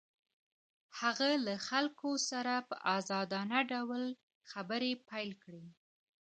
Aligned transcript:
هغه 0.99 1.29
له 1.45 1.55
خلکو 1.67 2.11
سره 2.29 2.53
په 2.67 2.75
ازادانه 2.97 3.59
ډول 3.71 4.03
خبرې 4.51 4.91
پيل 5.09 5.31
کړې. 5.43 5.65